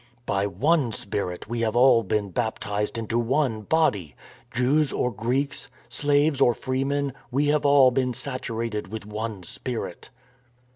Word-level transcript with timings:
"By 0.25 0.47
one 0.47 0.91
Spirit 0.93 1.47
we 1.47 1.59
have 1.61 1.75
all 1.75 2.01
been 2.01 2.31
baptized 2.31 2.97
unto 2.97 3.19
one 3.19 3.61
Body— 3.61 4.15
^Jews 4.51 4.91
or 4.91 5.11
Greeks, 5.11 5.69
slaves 5.89 6.41
or 6.41 6.55
freemen; 6.55 7.13
we 7.29 7.49
have 7.49 7.67
all 7.67 7.91
been 7.91 8.15
saturated 8.15 8.87
with 8.87 9.05
one 9.05 9.43
Spirit." 9.43 10.09